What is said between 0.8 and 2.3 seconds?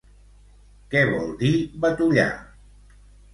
Què vol dir batollar?